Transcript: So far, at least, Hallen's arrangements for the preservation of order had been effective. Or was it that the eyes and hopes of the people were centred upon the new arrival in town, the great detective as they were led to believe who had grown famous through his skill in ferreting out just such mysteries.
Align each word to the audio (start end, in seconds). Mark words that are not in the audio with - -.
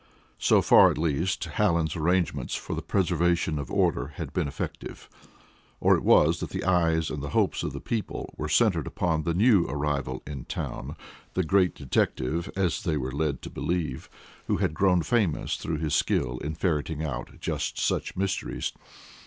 So 0.39 0.63
far, 0.63 0.89
at 0.89 0.97
least, 0.97 1.43
Hallen's 1.43 1.95
arrangements 1.95 2.55
for 2.55 2.73
the 2.73 2.81
preservation 2.81 3.59
of 3.59 3.69
order 3.69 4.13
had 4.15 4.33
been 4.33 4.47
effective. 4.47 5.07
Or 5.79 5.99
was 5.99 6.37
it 6.37 6.39
that 6.39 6.49
the 6.57 6.63
eyes 6.65 7.11
and 7.11 7.23
hopes 7.23 7.61
of 7.61 7.71
the 7.71 7.79
people 7.79 8.33
were 8.35 8.49
centred 8.49 8.87
upon 8.87 9.21
the 9.25 9.35
new 9.35 9.67
arrival 9.67 10.23
in 10.25 10.45
town, 10.45 10.95
the 11.35 11.43
great 11.43 11.75
detective 11.75 12.49
as 12.55 12.81
they 12.81 12.97
were 12.97 13.11
led 13.11 13.43
to 13.43 13.51
believe 13.51 14.09
who 14.47 14.57
had 14.57 14.73
grown 14.73 15.03
famous 15.03 15.55
through 15.55 15.77
his 15.77 15.93
skill 15.93 16.39
in 16.39 16.55
ferreting 16.55 17.03
out 17.03 17.39
just 17.39 17.77
such 17.77 18.17
mysteries. 18.17 18.73